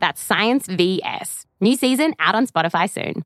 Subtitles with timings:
[0.00, 1.46] That's Science VS.
[1.60, 3.22] New season out on Spotify soon.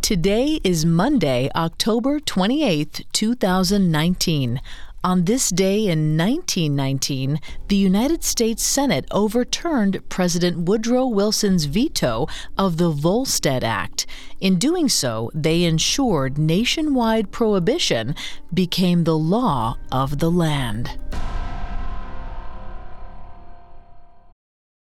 [0.00, 4.60] Today is Monday, October 28th, 2019.
[5.02, 7.38] On this day in 1919,
[7.68, 14.06] the United States Senate overturned President Woodrow Wilson's veto of the Volstead Act.
[14.40, 18.14] In doing so, they ensured nationwide prohibition
[18.52, 20.98] became the law of the land.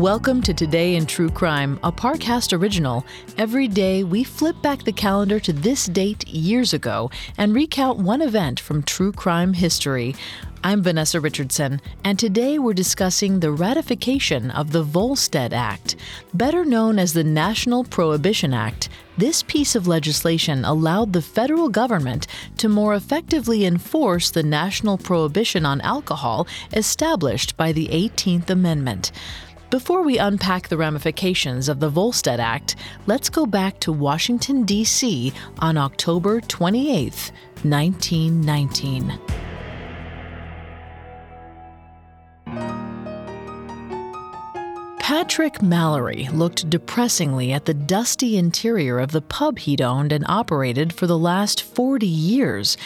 [0.00, 3.04] Welcome to Today in True Crime, a Parcast original.
[3.36, 8.22] Every day, we flip back the calendar to this date years ago and recount one
[8.22, 10.16] event from true crime history.
[10.64, 15.96] I'm Vanessa Richardson, and today we're discussing the ratification of the Volstead Act.
[16.32, 22.26] Better known as the National Prohibition Act, this piece of legislation allowed the federal government
[22.56, 29.12] to more effectively enforce the national prohibition on alcohol established by the 18th Amendment.
[29.70, 32.74] Before we unpack the ramifications of the Volstead Act,
[33.06, 35.32] let's go back to Washington, D.C.
[35.60, 37.30] on October 28,
[37.62, 39.20] 1919.
[44.98, 50.92] Patrick Mallory looked depressingly at the dusty interior of the pub he'd owned and operated
[50.92, 52.76] for the last 40 years.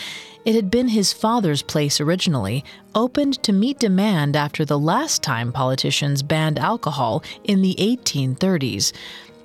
[0.45, 5.53] It had been his father's place originally, opened to meet demand after the last time
[5.53, 8.93] politicians banned alcohol in the 1830s.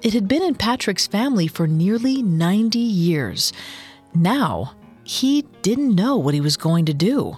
[0.01, 3.53] It had been in Patrick's family for nearly 90 years.
[4.13, 4.73] Now,
[5.03, 7.37] he didn't know what he was going to do.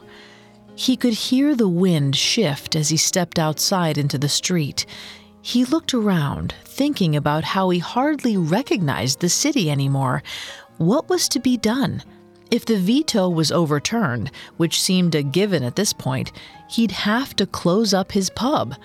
[0.76, 4.88] He could hear the wind shift as he stepped outside into the street.
[5.44, 10.24] He looked around, thinking about how he hardly recognized the city anymore.
[10.78, 12.04] What was to be done?
[12.52, 16.34] If the veto was overturned, which seemed a given at this point,
[16.70, 18.76] he'd have to close up his pub.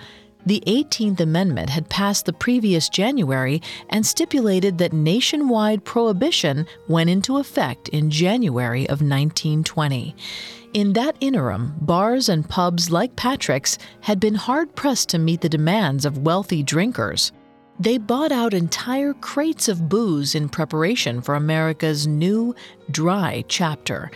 [0.45, 7.39] The 18th Amendment had passed the previous January and stipulated that nationwide prohibition went into
[7.39, 10.15] effect in January of 1920.
[10.73, 15.49] In that interim, bars and pubs like Patrick's had been hard pressed to meet the
[15.49, 17.33] demands of wealthy drinkers.
[17.79, 22.55] They bought out entire crates of booze in preparation for America's new,
[22.89, 24.09] dry chapter.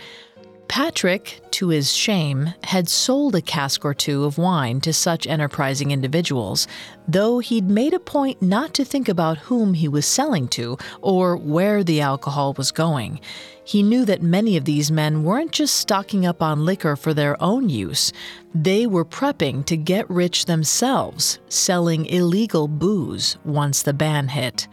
[0.72, 5.90] Patrick, to his shame, had sold a cask or two of wine to such enterprising
[5.90, 6.66] individuals,
[7.06, 11.36] though he'd made a point not to think about whom he was selling to or
[11.36, 13.20] where the alcohol was going.
[13.62, 17.40] He knew that many of these men weren't just stocking up on liquor for their
[17.42, 18.10] own use,
[18.54, 24.68] they were prepping to get rich themselves, selling illegal booze once the ban hit.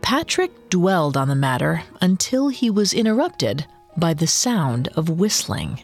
[0.00, 5.82] Patrick dwelled on the matter until he was interrupted by the sound of whistling.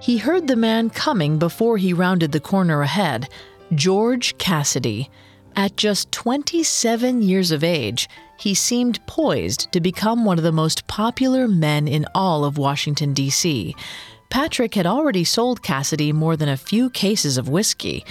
[0.00, 3.28] He heard the man coming before he rounded the corner ahead
[3.74, 5.10] George Cassidy.
[5.56, 8.08] At just 27 years of age,
[8.38, 13.14] he seemed poised to become one of the most popular men in all of Washington,
[13.14, 13.74] D.C.
[14.28, 18.04] Patrick had already sold Cassidy more than a few cases of whiskey.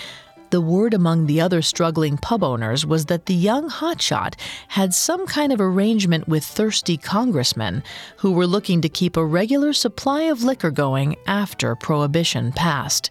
[0.52, 4.36] The word among the other struggling pub owners was that the young hotshot
[4.70, 7.84] had some kind of arrangement with thirsty congressmen
[8.18, 13.10] who were looking to keep a regular supply of liquor going after Prohibition passed.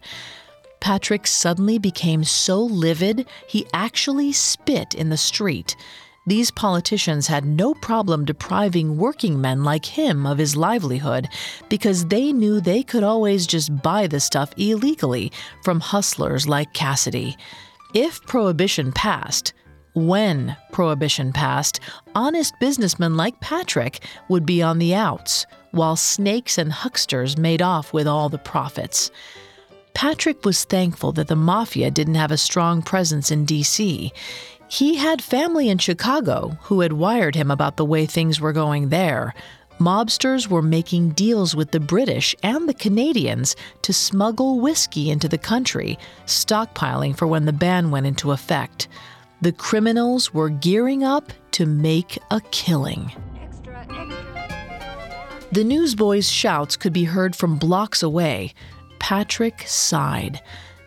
[0.81, 5.77] Patrick suddenly became so livid he actually spit in the street.
[6.27, 11.29] These politicians had no problem depriving working men like him of his livelihood
[11.69, 15.31] because they knew they could always just buy the stuff illegally
[15.63, 17.37] from hustlers like Cassidy.
[17.93, 19.53] If Prohibition passed,
[19.93, 21.79] when Prohibition passed,
[22.15, 27.93] honest businessmen like Patrick would be on the outs, while snakes and hucksters made off
[27.93, 29.11] with all the profits.
[29.95, 34.13] Patrick was thankful that the mafia didn't have a strong presence in D.C.
[34.75, 38.89] He had family in Chicago who had wired him about the way things were going
[38.89, 39.33] there.
[39.79, 45.39] Mobsters were making deals with the British and the Canadians to smuggle whiskey into the
[45.39, 48.89] country, stockpiling for when the ban went into effect.
[49.43, 53.13] The criminals were gearing up to make a killing.
[55.53, 58.55] The newsboys' shouts could be heard from blocks away.
[58.99, 60.43] Patrick sighed.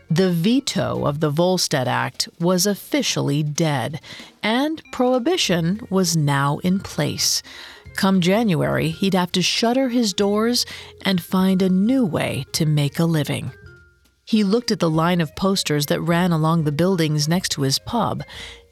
[0.09, 3.99] The veto of the Volstead Act was officially dead,
[4.41, 7.43] and prohibition was now in place.
[7.97, 10.65] Come January, he'd have to shutter his doors
[11.03, 13.51] and find a new way to make a living.
[14.23, 17.79] He looked at the line of posters that ran along the buildings next to his
[17.79, 18.23] pub.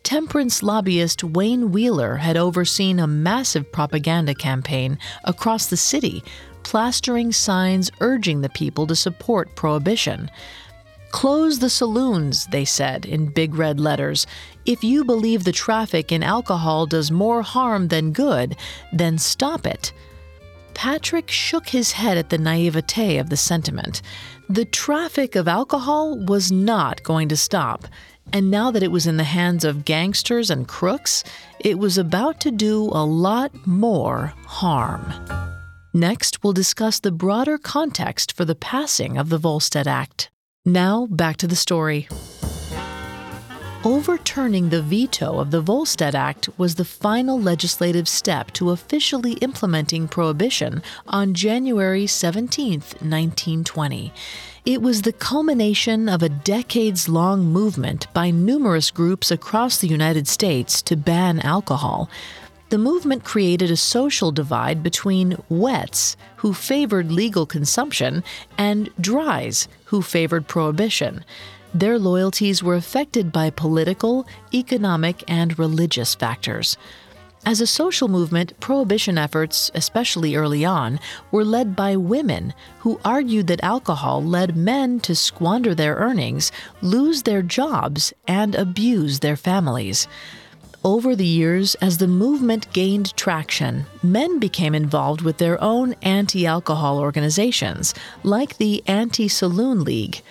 [0.03, 6.23] Temperance lobbyist Wayne Wheeler had overseen a massive propaganda campaign across the city,
[6.63, 10.29] plastering signs urging the people to support prohibition.
[11.15, 14.27] Close the saloons, they said in big red letters.
[14.65, 18.57] If you believe the traffic in alcohol does more harm than good,
[18.91, 19.93] then stop it.
[20.73, 24.01] Patrick shook his head at the naivete of the sentiment.
[24.49, 27.87] The traffic of alcohol was not going to stop,
[28.33, 31.23] and now that it was in the hands of gangsters and crooks,
[31.61, 35.13] it was about to do a lot more harm.
[35.93, 40.29] Next, we'll discuss the broader context for the passing of the Volstead Act.
[40.67, 42.07] Now, back to the story.
[43.83, 50.07] Overturning the veto of the Volstead Act was the final legislative step to officially implementing
[50.07, 54.11] prohibition on January 17, 1920.
[54.65, 60.27] It was the culmination of a decades long movement by numerous groups across the United
[60.27, 62.09] States to ban alcohol.
[62.69, 68.23] The movement created a social divide between wets, who favored legal consumption,
[68.57, 71.23] and dries, who favored prohibition.
[71.75, 76.75] Their loyalties were affected by political, economic, and religious factors.
[77.45, 80.99] As a social movement, prohibition efforts, especially early on,
[81.31, 86.51] were led by women who argued that alcohol led men to squander their earnings,
[86.81, 90.07] lose their jobs, and abuse their families.
[90.85, 96.45] Over the years, as the movement gained traction, men became involved with their own anti
[96.45, 100.21] alcohol organizations, like the Anti Saloon League.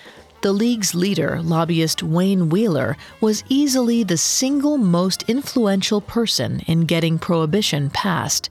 [0.43, 7.19] The league's leader, lobbyist Wayne Wheeler, was easily the single most influential person in getting
[7.19, 8.49] prohibition passed.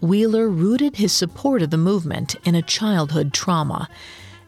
[0.00, 3.90] Wheeler rooted his support of the movement in a childhood trauma.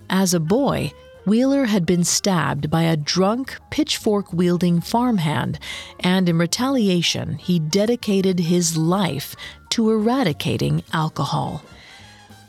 [0.08, 0.90] As a boy,
[1.26, 5.58] Wheeler had been stabbed by a drunk, pitchfork wielding farmhand,
[6.00, 9.34] and in retaliation, he dedicated his life
[9.70, 11.62] to eradicating alcohol.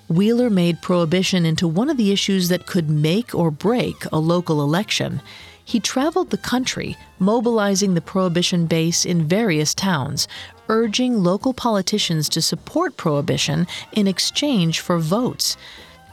[0.10, 4.62] Wheeler made prohibition into one of the issues that could make or break a local
[4.62, 5.22] election.
[5.64, 10.28] He traveled the country, mobilizing the prohibition base in various towns,
[10.68, 15.56] urging local politicians to support prohibition in exchange for votes.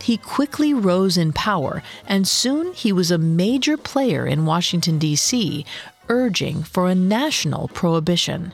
[0.02, 5.64] He quickly rose in power, and soon he was a major player in Washington, D.C.,
[6.08, 8.52] urging for a national prohibition.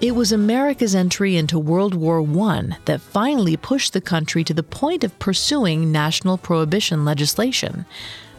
[0.00, 4.62] It was America's entry into World War I that finally pushed the country to the
[4.62, 7.86] point of pursuing national prohibition legislation.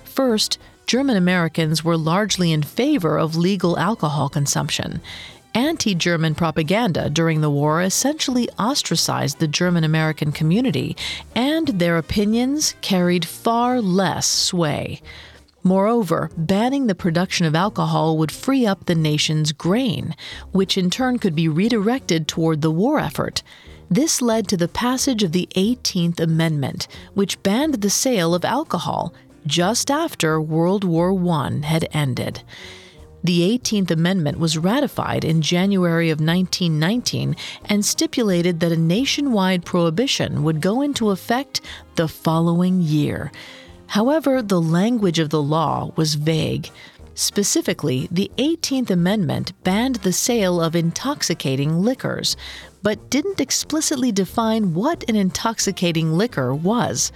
[0.04, 0.58] First,
[0.88, 5.02] German Americans were largely in favor of legal alcohol consumption.
[5.54, 10.96] Anti German propaganda during the war essentially ostracized the German American community,
[11.36, 15.02] and their opinions carried far less sway.
[15.64, 20.16] Moreover, banning the production of alcohol would free up the nation's grain,
[20.52, 23.44] which in turn could be redirected toward the war effort.
[23.90, 29.14] This led to the passage of the 18th Amendment, which banned the sale of alcohol
[29.46, 32.44] just after World War I had ended.
[33.24, 37.36] The 18th Amendment was ratified in January of 1919
[37.66, 41.60] and stipulated that a nationwide prohibition would go into effect
[41.96, 43.32] the following year.
[43.88, 46.70] However, the language of the law was vague.
[47.14, 52.38] Specifically, the 18th Amendment banned the sale of intoxicating liquors,
[52.82, 57.12] but didn't explicitly define what an intoxicating liquor was.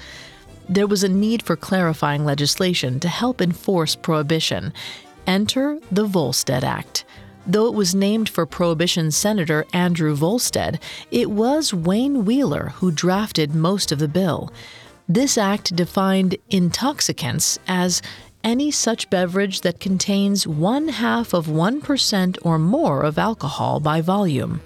[0.67, 4.74] There was a need for clarifying legislation to help enforce prohibition,
[5.27, 7.06] Enter the Volstead Act.
[7.46, 10.80] Though it was named for Prohibition Senator Andrew Volstead,
[11.12, 14.51] it was Wayne Wheeler who drafted most of the bill.
[15.10, 18.01] This act defined intoxicants as
[18.44, 24.62] any such beverage that contains one half of 1% or more of alcohol by volume.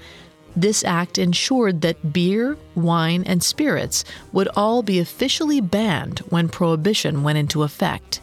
[0.56, 7.22] This act ensured that beer, wine, and spirits would all be officially banned when Prohibition
[7.22, 8.22] went into effect.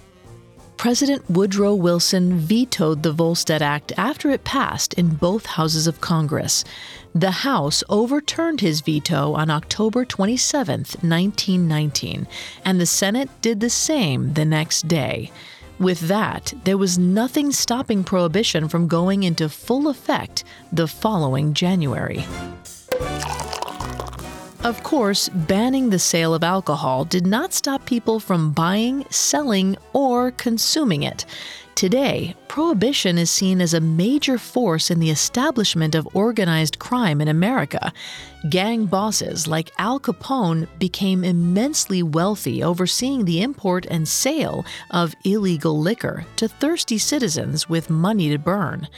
[0.85, 6.63] President Woodrow Wilson vetoed the Volstead Act after it passed in both houses of Congress.
[7.15, 12.27] The House overturned his veto on October 27, 1919,
[12.67, 15.33] and the Senate did the same the next day.
[15.79, 22.27] With that, there was nothing stopping Prohibition from going into full effect the following January.
[24.65, 30.31] Of course, banning the sale of alcohol did not stop people from buying, selling, or
[30.31, 31.27] consuming it.
[31.75, 37.29] Today, prohibition is seen as a major force in the establishment of organized crime in
[37.29, 37.93] America.
[38.49, 45.79] Gang bosses like Al Capone became immensely wealthy overseeing the import and sale of illegal
[45.79, 48.89] liquor to thirsty citizens with money to burn.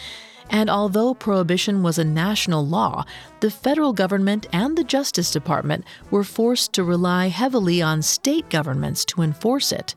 [0.50, 3.04] And although prohibition was a national law,
[3.40, 9.04] the federal government and the Justice Department were forced to rely heavily on state governments
[9.06, 9.94] to enforce it.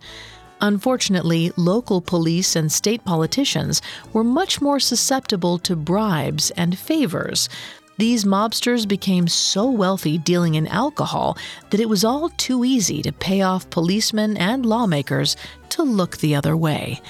[0.61, 7.47] Unfortunately, local police and state politicians were much more susceptible to bribes and favors.
[7.97, 11.37] These mobsters became so wealthy dealing in alcohol
[11.69, 15.35] that it was all too easy to pay off policemen and lawmakers
[15.69, 17.01] to look the other way.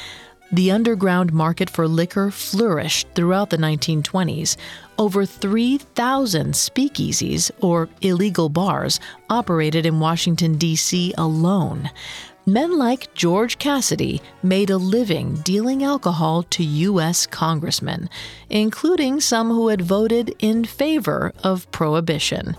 [0.52, 4.58] The underground market for liquor flourished throughout the 1920s.
[4.98, 11.14] Over 3,000 speakeasies, or illegal bars, operated in Washington, D.C.
[11.18, 11.92] alone.
[12.48, 17.28] Men like George Cassidy made a living dealing alcohol to U.S.
[17.28, 18.10] congressmen,
[18.50, 22.58] including some who had voted in favor of prohibition.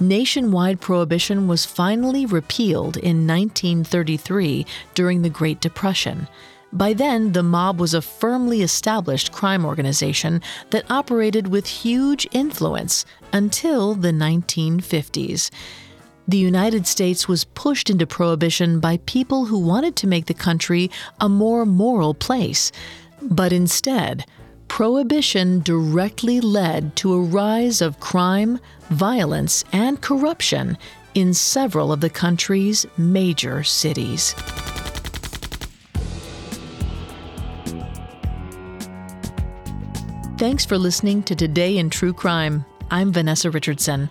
[0.00, 4.64] Nationwide prohibition was finally repealed in 1933
[4.94, 6.26] during the Great Depression.
[6.72, 13.04] By then, the mob was a firmly established crime organization that operated with huge influence
[13.32, 15.50] until the 1950s.
[16.26, 20.90] The United States was pushed into prohibition by people who wanted to make the country
[21.20, 22.72] a more moral place.
[23.20, 24.24] But instead,
[24.68, 30.78] prohibition directly led to a rise of crime, violence, and corruption
[31.14, 34.34] in several of the country's major cities.
[40.42, 42.64] Thanks for listening to Today in True Crime.
[42.90, 44.10] I'm Vanessa Richardson.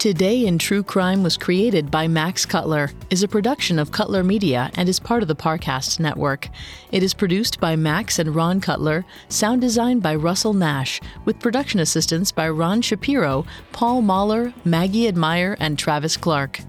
[0.00, 4.70] Today in True Crime was created by Max Cutler, is a production of Cutler Media,
[4.76, 6.48] and is part of the Parcast network.
[6.90, 11.80] It is produced by Max and Ron Cutler, sound designed by Russell Nash, with production
[11.80, 16.60] assistance by Ron Shapiro, Paul Mahler, Maggie Admire, and Travis Clark.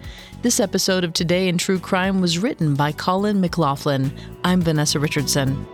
[0.42, 4.12] This episode of Today in True Crime was written by Colin McLaughlin.
[4.44, 5.66] I'm Vanessa Richardson.